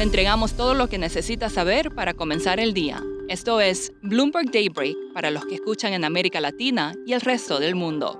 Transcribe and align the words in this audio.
Le 0.00 0.04
entregamos 0.04 0.54
todo 0.54 0.72
lo 0.72 0.88
que 0.88 0.96
necesita 0.96 1.50
saber 1.50 1.94
para 1.94 2.14
comenzar 2.14 2.58
el 2.58 2.72
día. 2.72 3.04
Esto 3.28 3.60
es 3.60 3.92
Bloomberg 4.00 4.50
Daybreak 4.50 4.96
para 5.12 5.30
los 5.30 5.44
que 5.44 5.56
escuchan 5.56 5.92
en 5.92 6.06
América 6.06 6.40
Latina 6.40 6.94
y 7.04 7.12
el 7.12 7.20
resto 7.20 7.60
del 7.60 7.74
mundo. 7.74 8.18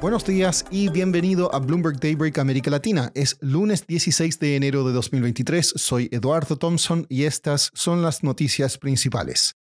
Buenos 0.00 0.24
días 0.24 0.64
y 0.70 0.88
bienvenido 0.88 1.54
a 1.54 1.58
Bloomberg 1.58 2.00
Daybreak 2.00 2.38
América 2.38 2.70
Latina. 2.70 3.12
Es 3.14 3.36
lunes 3.42 3.86
16 3.86 4.38
de 4.38 4.56
enero 4.56 4.82
de 4.82 4.94
2023. 4.94 5.74
Soy 5.76 6.08
Eduardo 6.10 6.56
Thompson 6.56 7.04
y 7.10 7.24
estas 7.24 7.70
son 7.74 8.00
las 8.00 8.22
noticias 8.22 8.78
principales. 8.78 9.56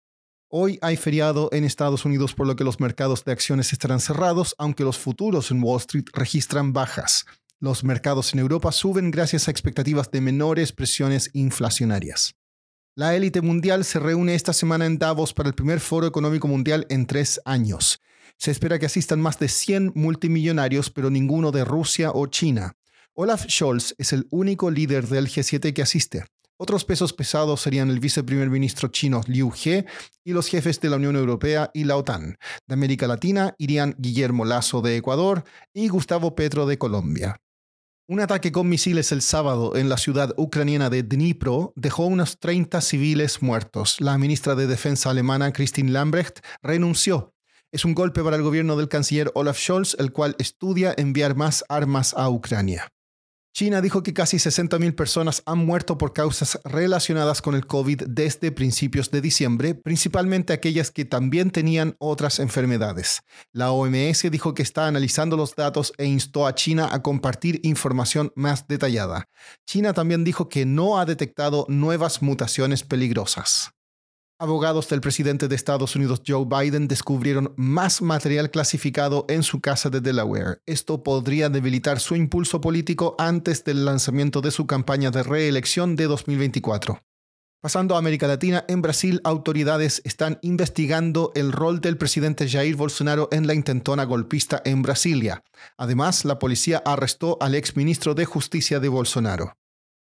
Hoy 0.49 0.79
hay 0.81 0.97
feriado 0.97 1.49
en 1.51 1.65
Estados 1.65 2.05
Unidos 2.05 2.35
por 2.35 2.47
lo 2.47 2.55
que 2.55 2.63
los 2.63 2.79
mercados 2.79 3.25
de 3.25 3.33
acciones 3.33 3.73
estarán 3.73 3.99
cerrados, 3.99 4.55
aunque 4.59 4.85
los 4.85 4.97
futuros 4.97 5.51
en 5.51 5.61
Wall 5.61 5.81
Street 5.81 6.07
registran 6.13 6.73
bajas. 6.73 7.27
Los 7.63 7.85
mercados 7.85 8.33
en 8.33 8.39
Europa 8.39 8.73
suben 8.73 9.11
gracias 9.11 9.47
a 9.47 9.51
expectativas 9.51 10.11
de 10.11 10.23
menores 10.23 10.73
presiones 10.73 11.29
inflacionarias. 11.35 12.35
La 12.97 13.15
élite 13.15 13.43
mundial 13.43 13.85
se 13.85 13.99
reúne 13.99 14.35
esta 14.35 14.55
semana 14.55 14.87
en 14.87 14.97
Davos 14.97 15.35
para 15.35 15.51
el 15.51 15.55
primer 15.55 15.79
foro 15.79 16.07
económico 16.07 16.49
mundial 16.49 16.87
en 16.89 17.07
tres 17.07 17.39
años. 17.45 18.01
Se 18.39 18.51
espera 18.51 18.79
que 18.79 18.87
asistan 18.87 19.21
más 19.21 19.39
de 19.39 19.49
100 19.49 19.93
multimillonarios, 19.95 20.89
pero 20.89 21.11
ninguno 21.11 21.53
de 21.53 21.67
Rusia 21.67 22.13
o 22.15 22.29
China. 22.29 22.73
Olaf 23.13 23.45
Scholz 23.47 23.95
es 23.99 24.15
el 24.15 24.27
único 24.31 24.71
líder 24.71 25.07
del 25.09 25.29
G7 25.29 25.75
que 25.75 25.83
asiste. 25.83 26.25
Otros 26.57 26.87
pesos 26.87 27.13
pesados 27.13 27.61
serían 27.61 27.91
el 27.91 28.01
viceprimer 28.01 28.49
ministro 28.49 28.89
chino 28.89 29.21
Liu 29.27 29.53
He 29.63 29.85
y 30.25 30.33
los 30.33 30.49
jefes 30.49 30.81
de 30.81 30.89
la 30.89 30.97
Unión 30.97 31.15
Europea 31.15 31.71
y 31.75 31.85
la 31.85 31.99
OTAN. 31.99 32.39
De 32.67 32.73
América 32.73 33.07
Latina 33.07 33.55
irían 33.59 33.95
Guillermo 33.99 34.47
Lazo 34.47 34.81
de 34.81 34.97
Ecuador 34.97 35.45
y 35.75 35.89
Gustavo 35.89 36.35
Petro 36.35 36.65
de 36.65 36.79
Colombia. 36.79 37.39
Un 38.11 38.19
ataque 38.19 38.51
con 38.51 38.69
misiles 38.69 39.13
el 39.13 39.23
sábado 39.23 39.77
en 39.77 39.89
la 39.89 39.97
ciudad 39.97 40.35
ucraniana 40.37 40.91
de 40.91 41.05
Dnipro 41.05 41.73
dejó 41.77 42.07
unos 42.07 42.41
30 42.41 42.81
civiles 42.81 43.41
muertos. 43.41 44.01
La 44.01 44.19
ministra 44.19 44.57
de 44.57 44.67
Defensa 44.67 45.11
alemana, 45.11 45.53
Christine 45.53 45.93
Lambrecht, 45.93 46.41
renunció. 46.61 47.37
Es 47.71 47.85
un 47.85 47.95
golpe 47.95 48.25
para 48.25 48.35
el 48.35 48.43
gobierno 48.43 48.77
del 48.77 48.89
canciller 48.89 49.31
Olaf 49.37 49.61
Scholz, 49.61 49.95
el 50.01 50.11
cual 50.11 50.35
estudia 50.41 50.93
enviar 50.97 51.37
más 51.37 51.65
armas 51.69 52.13
a 52.15 52.29
Ucrania. 52.29 52.91
China 53.53 53.81
dijo 53.81 54.03
que 54.03 54.15
casi 54.15 54.37
60.000 54.37 54.95
personas 54.95 55.43
han 55.45 55.59
muerto 55.59 55.99
por 55.99 56.13
causas 56.13 56.61
relacionadas 56.65 57.43
con 57.43 57.55
el 57.55 57.67
COVID 57.67 58.05
desde 58.07 58.53
principios 58.53 59.11
de 59.11 59.21
diciembre, 59.21 59.75
principalmente 59.75 60.53
aquellas 60.53 60.91
que 60.91 61.05
también 61.05 61.51
tenían 61.51 61.97
otras 61.99 62.39
enfermedades. 62.39 63.23
La 63.53 63.73
OMS 63.73 64.31
dijo 64.31 64.55
que 64.55 64.63
está 64.63 64.87
analizando 64.87 65.37
los 65.37 65.57
datos 65.57 65.93
e 65.99 66.07
instó 66.07 66.47
a 66.47 66.55
China 66.55 66.89
a 66.93 67.03
compartir 67.03 67.61
información 67.65 68.33
más 68.37 68.69
detallada. 68.69 69.27
China 69.67 69.93
también 69.95 70.25
dijo 70.25 70.49
que 70.49 70.65
no 70.65 70.99
ha 70.99 71.05
detectado 71.05 71.67
nuevas 71.69 72.23
mutaciones 72.23 72.85
peligrosas. 72.85 73.73
Abogados 74.43 74.89
del 74.89 75.03
presidente 75.03 75.49
de 75.49 75.55
Estados 75.55 75.97
Unidos 75.97 76.23
Joe 76.27 76.47
Biden 76.47 76.89
descubrieron 76.89 77.53
más 77.57 78.01
material 78.01 78.51
clasificado 78.51 79.27
en 79.29 79.43
su 79.43 79.61
casa 79.61 79.91
de 79.91 80.01
Delaware. 80.01 80.63
Esto 80.65 81.03
podría 81.03 81.51
debilitar 81.51 82.01
su 82.01 82.17
impulso 82.17 82.59
político 82.59 83.15
antes 83.19 83.65
del 83.65 83.85
lanzamiento 83.85 84.41
de 84.41 84.51
su 84.51 84.67
campaña 84.67 85.11
de 85.11 85.25
reelección 85.25 85.95
de 85.95 86.05
2024. 86.07 87.03
Pasando 87.61 87.97
a 87.97 87.99
América 87.99 88.27
Latina, 88.27 88.65
en 88.67 88.81
Brasil 88.81 89.21
autoridades 89.25 90.01
están 90.07 90.39
investigando 90.41 91.33
el 91.35 91.53
rol 91.53 91.83
del 91.83 91.99
presidente 91.99 92.49
Jair 92.49 92.77
Bolsonaro 92.77 93.29
en 93.33 93.47
la 93.47 93.53
intentona 93.53 94.05
golpista 94.05 94.63
en 94.65 94.81
Brasilia. 94.81 95.45
Además, 95.77 96.25
la 96.25 96.39
policía 96.39 96.83
arrestó 96.87 97.37
al 97.43 97.55
exministro 97.55 98.15
de 98.15 98.25
Justicia 98.25 98.81
de 98.81 98.89
Bolsonaro. 98.89 99.60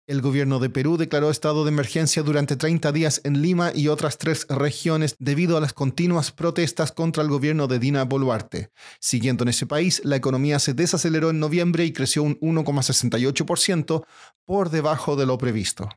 El 0.08 0.22
gobierno 0.22 0.58
de 0.58 0.70
Perú 0.70 0.96
declaró 0.96 1.28
estado 1.28 1.64
de 1.64 1.68
emergencia 1.68 2.22
durante 2.22 2.56
30 2.56 2.92
días 2.92 3.20
en 3.24 3.42
Lima 3.42 3.72
y 3.74 3.88
otras 3.88 4.16
tres 4.16 4.46
regiones 4.48 5.14
debido 5.19 5.58
a 5.58 5.60
las 5.60 5.74
continuas 5.74 6.32
protestas 6.32 6.92
contra 6.92 7.22
el 7.22 7.28
gobierno 7.28 7.66
de 7.66 7.78
Dina 7.78 8.04
Boluarte. 8.06 8.70
Siguiendo 9.00 9.44
en 9.44 9.50
ese 9.50 9.66
país, 9.66 10.00
la 10.04 10.16
economía 10.16 10.60
se 10.60 10.72
desaceleró 10.72 11.28
en 11.28 11.41
noviembre 11.41 11.84
y 11.84 11.92
creció 11.92 12.22
un 12.22 12.41
1,68% 12.41 14.06
por 14.47 14.70
debajo 14.70 15.14
de 15.14 15.26
lo 15.26 15.36
previsto. 15.36 15.91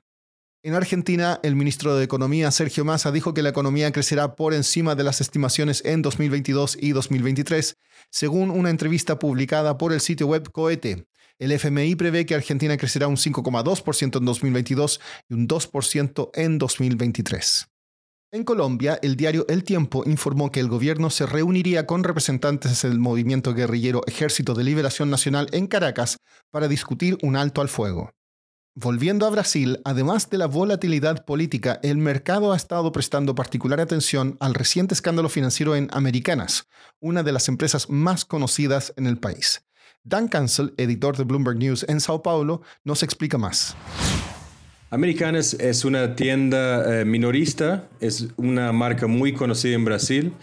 En 0.61 0.73
Argentina, 0.73 1.39
el 1.41 1.55
ministro 1.55 1.95
de 1.95 2.03
Economía, 2.03 2.51
Sergio 2.51 2.83
Massa, 2.83 3.13
dijo 3.13 3.33
que 3.33 3.41
la 3.41 3.49
economía 3.49 3.93
crecerá 3.93 4.35
por 4.35 4.53
encima 4.53 4.93
de 4.93 5.05
las 5.05 5.21
estimaciones 5.21 5.83
en 5.85 6.01
2022 6.01 6.77
y 6.81 6.91
2023, 6.91 7.77
según 8.09 8.51
una 8.51 8.71
entrevista 8.71 9.19
publicada 9.19 9.77
por 9.77 9.93
el 9.93 10.01
sitio 10.01 10.27
web 10.27 10.51
Coete. 10.51 11.07
El 11.41 11.51
FMI 11.53 11.95
prevé 11.95 12.27
que 12.27 12.35
Argentina 12.35 12.77
crecerá 12.77 13.07
un 13.07 13.15
5,2% 13.15 14.19
en 14.19 14.25
2022 14.25 15.01
y 15.27 15.33
un 15.33 15.47
2% 15.47 16.29
en 16.35 16.59
2023. 16.59 17.67
En 18.31 18.43
Colombia, 18.43 18.99
el 19.01 19.15
diario 19.15 19.47
El 19.49 19.63
Tiempo 19.63 20.03
informó 20.05 20.51
que 20.51 20.59
el 20.59 20.67
gobierno 20.67 21.09
se 21.09 21.25
reuniría 21.25 21.87
con 21.87 22.03
representantes 22.03 22.83
del 22.83 22.99
movimiento 22.99 23.55
guerrillero 23.55 24.03
Ejército 24.05 24.53
de 24.53 24.63
Liberación 24.63 25.09
Nacional 25.09 25.47
en 25.51 25.65
Caracas 25.65 26.17
para 26.51 26.67
discutir 26.67 27.17
un 27.23 27.35
alto 27.35 27.61
al 27.61 27.69
fuego. 27.69 28.11
Volviendo 28.75 29.25
a 29.25 29.31
Brasil, 29.31 29.81
además 29.83 30.29
de 30.29 30.37
la 30.37 30.45
volatilidad 30.45 31.25
política, 31.25 31.79
el 31.81 31.97
mercado 31.97 32.53
ha 32.53 32.55
estado 32.55 32.91
prestando 32.91 33.33
particular 33.33 33.79
atención 33.79 34.37
al 34.39 34.53
reciente 34.53 34.93
escándalo 34.93 35.27
financiero 35.27 35.75
en 35.75 35.89
Americanas, 35.91 36.67
una 36.99 37.23
de 37.23 37.31
las 37.31 37.47
empresas 37.47 37.89
más 37.89 38.25
conocidas 38.25 38.93
en 38.95 39.07
el 39.07 39.17
país. 39.17 39.63
Dan 40.03 40.27
Cancel, 40.27 40.73
editor 40.77 41.15
de 41.15 41.25
Bloomberg 41.25 41.57
News 41.57 41.85
en 41.87 41.99
Sao 41.99 42.23
Paulo, 42.23 42.63
nos 42.83 43.03
explica 43.03 43.37
más. 43.37 43.75
Americanas 44.89 45.53
es 45.53 45.85
una 45.85 46.15
tienda 46.15 47.01
eh, 47.01 47.05
minorista, 47.05 47.87
es 47.99 48.27
una 48.35 48.71
marca 48.71 49.05
muy 49.05 49.31
conocida 49.31 49.75
en 49.75 49.85
Brasil 49.85 50.33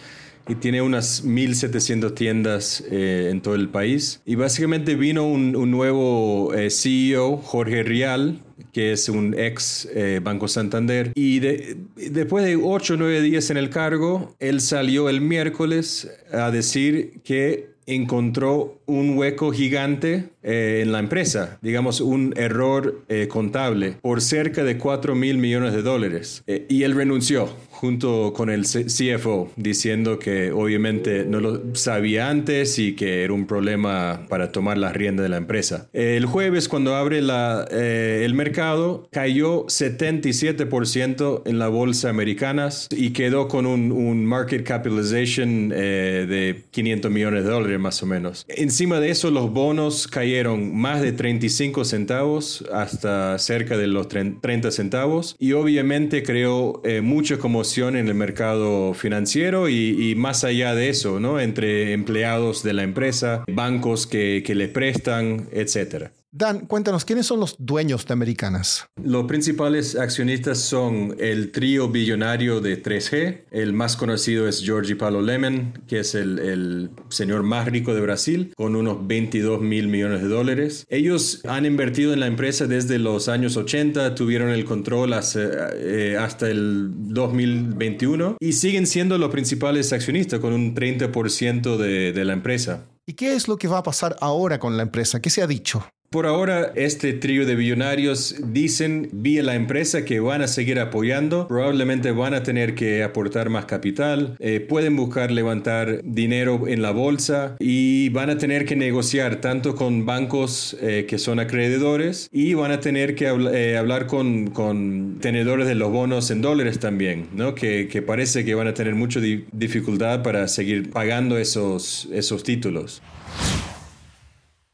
y 0.47 0.55
tiene 0.55 0.81
unas 0.81 1.25
1.700 1.25 2.15
tiendas 2.15 2.85
eh, 2.89 3.31
en 3.33 3.41
todo 3.41 3.57
el 3.57 3.69
país. 3.69 4.23
Y 4.25 4.37
básicamente 4.37 4.95
vino 4.95 5.27
un, 5.27 5.53
nuevo 5.71 6.55
eh, 6.55 6.71
CEO, 6.71 7.39
Jorge 7.39 7.83
Rial, 7.83 8.41
que 8.73 8.93
es 8.93 9.09
un 9.09 9.35
ex 9.37 9.89
Banco 10.23 10.47
Santander. 10.47 11.11
Y 11.17 11.41
después 11.41 12.45
de 12.45 12.55
8 12.57 12.95
o 12.95 12.97
9 12.97 13.23
días 13.23 13.51
en 13.51 13.57
el 13.57 13.71
cargo, 13.71 14.37
él 14.39 14.61
salió 14.61 15.09
el 15.09 15.21
miércoles 15.21 16.09
a 16.33 16.53
decir 16.53 17.21
que 17.25 17.78
encontró 17.89 18.79
un 18.87 19.17
hueco 19.17 19.51
gigante 19.51 20.29
eh, 20.43 20.81
en 20.83 20.93
la 20.93 20.99
empresa, 20.99 21.59
digamos 21.63 22.01
un 22.01 22.35
error 22.37 23.03
eh, 23.09 23.29
contable 23.29 23.97
por 24.01 24.21
cerca 24.21 24.63
de 24.63 24.77
4 24.79 25.15
mil 25.15 25.39
millones 25.39 25.73
de 25.73 25.83
dólares. 25.83 26.43
Eh, 26.47 26.67
y 26.69 26.83
él 26.83 26.95
renunció 26.95 27.49
junto 27.71 28.33
con 28.35 28.51
el 28.51 28.65
CFO, 28.65 29.53
diciendo 29.57 30.19
que 30.19 30.51
obviamente 30.51 31.25
no 31.25 31.41
lo 31.41 31.75
sabía 31.77 32.29
antes 32.29 32.79
y 32.79 32.95
que 32.95 33.23
era 33.23 33.33
un 33.33 33.47
problema 33.47 34.27
para 34.29 34.51
tomar 34.53 34.79
la 34.79 34.93
rienda 34.93 35.23
de 35.23 35.29
la 35.29 35.37
empresa. 35.37 35.89
El 35.93 36.27
jueves, 36.27 36.69
cuando 36.69 36.97
abre 36.97 37.23
la, 37.23 37.69
el 37.71 38.35
mercado, 38.35 39.09
cayó 39.13 39.65
77% 39.67 41.43
en 41.47 41.59
la 41.61 41.69
bolsa 41.69 42.11
americana 42.11 42.71
y 42.91 43.11
quedó 43.11 43.47
con 43.47 43.65
un, 43.65 43.93
un 43.93 44.27
market 44.27 44.67
capitalization 44.67 45.69
de 45.69 46.65
500 46.73 47.13
millones 47.13 47.45
de 47.45 47.51
dólares 47.51 47.78
más 47.79 48.03
o 48.03 48.07
menos. 48.07 48.45
Encima 48.49 49.01
de 49.01 49.11
eso, 49.11 49.31
los 49.31 49.51
bonos 49.53 50.07
cayeron 50.07 50.77
más 50.77 51.01
de 51.01 51.13
35 51.13 51.85
centavos 51.85 52.65
hasta 52.73 53.39
cerca 53.39 53.77
de 53.77 53.87
los 53.87 54.09
30 54.09 54.71
centavos 54.71 55.37
y 55.39 55.53
obviamente 55.53 56.23
creó 56.23 56.81
eh, 56.85 57.01
mucha 57.01 57.39
conmoción 57.39 57.97
en 57.97 58.09
el 58.09 58.15
mercado 58.15 58.95
financiero 58.95 59.69
y, 59.69 60.15
más 60.17 60.45
allá 60.45 60.75
de 60.75 60.89
eso, 60.89 61.21
¿no? 61.21 61.39
Entre 61.41 61.93
empleados 61.93 62.63
de 62.63 62.73
la 62.73 62.83
empresa, 62.83 63.45
bancos 63.47 64.07
que, 64.07 64.43
que 64.45 64.55
le 64.55 64.69
prestan, 64.69 65.49
etcétera. 65.53 66.13
Dan, 66.39 66.67
cuéntanos, 66.67 67.05
¿quiénes 67.05 67.27
son 67.27 67.41
los 67.41 67.57
dueños 67.59 68.07
de 68.07 68.13
Americanas? 68.13 68.87
Los 69.03 69.25
principales 69.25 69.97
accionistas 69.97 70.59
son 70.59 71.17
el 71.19 71.51
trío 71.51 71.89
billonario 71.89 72.61
de 72.61 72.81
3G. 72.81 73.47
El 73.51 73.73
más 73.73 73.97
conocido 73.97 74.47
es 74.47 74.63
Georgie 74.63 74.95
Paulo 74.95 75.21
Lemon, 75.21 75.73
que 75.89 75.99
es 75.99 76.15
el, 76.15 76.91
señor 77.09 77.43
más 77.43 77.67
rico 77.67 77.93
de 77.93 78.03
Brasil, 78.03 78.53
con 78.57 78.77
unos 78.77 79.05
22 79.05 79.61
mil 79.61 79.89
millones 79.89 80.23
de 80.23 80.29
dólares. 80.29 80.87
Ellos 80.89 81.41
han 81.45 81.67
invertido 81.67 82.13
en 82.13 82.21
la 82.21 82.29
empresa 82.29 82.69
desde 82.69 83.01
los 83.01 83.29
años 83.29 83.57
80, 83.57 84.15
tuvieron 84.15 84.51
el 84.51 84.65
control 84.65 85.15
eh, 85.35 86.17
hasta, 86.21 86.49
el 86.49 86.91
2021 87.13 88.37
y 88.39 88.53
siguen 88.53 88.87
siendo 88.87 89.19
los 89.19 89.31
principales 89.31 89.93
accionistas 89.93 90.39
con 90.39 90.53
un 90.53 90.77
30% 90.77 91.77
de, 91.79 92.13
de 92.13 92.25
la 92.25 92.33
empresa. 92.33 92.87
¿Y 93.07 93.15
qué 93.15 93.35
es 93.35 93.49
lo 93.49 93.57
que 93.57 93.67
va 93.67 93.79
a 93.79 93.83
pasar 93.83 94.15
ahora 94.21 94.61
con 94.61 94.77
la 94.77 94.85
empresa? 94.85 95.21
¿Qué 95.21 95.31
se 95.31 95.43
ha 95.43 95.49
dicho? 95.49 95.85
Por 96.11 96.25
ahora, 96.25 96.73
este 96.75 97.13
trío 97.13 97.45
de 97.45 97.55
billonarios 97.55 98.37
dicen 98.43 99.11
vía 99.13 99.43
la 99.43 99.57
empresa 99.57 100.07
que 100.07 100.21
van 100.21 100.41
a 100.41 100.49
seguir 100.49 100.81
apoyando, 100.81 101.47
probablemente 101.49 102.13
van 102.13 102.33
a 102.33 102.43
tener 102.43 102.75
que 102.75 103.03
aportar 103.03 103.51
más 103.51 103.67
capital, 103.67 104.35
eh, 104.39 104.61
pueden 104.61 104.97
buscar 104.97 105.31
levantar 105.31 106.01
dinero 106.05 106.67
en 106.67 106.81
la 106.81 106.93
bolsa 106.93 107.57
y 107.59 108.09
van 108.09 108.31
a 108.31 108.39
tener 108.39 108.65
que 108.65 108.75
negociar 108.75 109.43
tanto 109.43 109.75
con 109.75 110.07
bancos 110.07 110.79
eh, 110.81 111.05
que 111.07 111.19
son 111.19 111.41
acreedores 111.41 112.31
y 112.33 112.55
van 112.55 112.71
a 112.71 112.81
tener 112.81 113.15
que 113.15 113.27
eh, 113.27 113.77
hablar 113.77 114.07
con, 114.07 114.47
con, 114.47 115.19
tenedores 115.21 115.67
de 115.67 115.75
los 115.75 115.93
bonos 115.93 116.31
en 116.31 116.41
dólares 116.41 116.79
también, 116.79 117.29
¿no? 117.35 117.55
que, 117.55 117.87
que 117.87 118.01
parece 118.01 118.47
que 118.47 118.55
van 118.55 118.67
a 118.67 118.73
tener 118.73 118.95
mucha 118.95 119.21
dificultad 119.21 120.23
para 120.23 120.49
seguir 120.49 120.89
pagando 120.89 121.37
esos, 121.37 122.09
esos 122.13 122.45
títulos. 122.45 123.03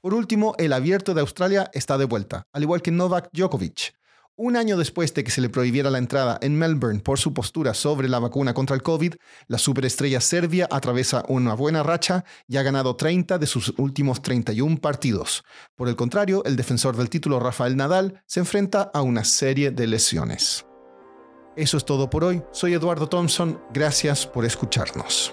Por 0.05 0.13
último, 0.13 0.55
el 0.59 0.75
abierto 0.75 1.15
de 1.15 1.23
Australia 1.23 1.71
está 1.73 1.97
de 1.97 2.05
vuelta, 2.05 2.47
al 2.53 2.63
igual 2.63 2.83
que 2.83 2.91
Novak 2.91 3.31
Djokovic. 3.33 3.95
Un 4.37 4.55
año 4.55 4.77
después 4.77 5.15
de 5.15 5.25
que 5.25 5.31
se 5.31 5.41
le 5.41 5.49
prohibiera 5.49 5.89
la 5.89 5.97
entrada 5.97 6.39
en 6.43 6.59
Melbourne 6.59 7.01
por 7.01 7.19
su 7.19 7.33
postura 7.33 7.73
sobre 7.73 8.11
la 8.11 8.19
vacuna 8.19 8.53
contra 8.53 8.77
el 8.77 8.83
COVID, 8.83 9.15
la 9.49 9.57
superestrella 9.57 10.21
serbia 10.21 10.69
atraviesa 10.71 11.25
una 11.29 11.55
buena 11.55 11.83
racha 11.83 12.27
y 12.47 12.59
ha 12.59 12.63
ganado 12.63 12.97
30 12.97 13.39
de 13.39 13.47
sus 13.47 13.73
últimos 13.79 14.21
31 14.21 14.77
partidos. 14.77 15.43
Por 15.75 15.89
el 15.89 15.97
contrario, 15.97 16.45
el 16.45 16.57
defensor 16.57 16.99
del 16.99 17.09
título 17.09 17.41
Rafael 17.41 17.75
Nadal 17.75 18.23
se 18.27 18.41
enfrenta 18.41 18.83
a 18.93 19.01
una 19.01 19.25
serie 19.25 19.71
de 19.71 19.87
lesiones. 19.87 20.67
Eso 21.57 21.79
es 21.79 21.87
todo 21.87 22.11
por 22.11 22.25
hoy. 22.25 22.43
Soy 22.53 22.75
Eduardo 22.75 23.09
Thompson. 23.09 23.59
Gracias 23.73 24.27
por 24.27 24.45
escucharnos. 24.45 25.33